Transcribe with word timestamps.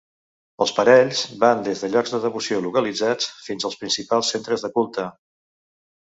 Els 0.65 0.71
parells 0.77 1.19
van 1.43 1.61
des 1.67 1.83
de 1.85 1.89
llocs 1.97 2.13
de 2.15 2.21
devoció 2.23 2.59
localitzats 2.69 3.29
fins 3.49 3.69
als 3.71 3.79
principals 3.83 4.35
centres 4.37 4.67
de 4.69 4.73
culte. 4.81 5.07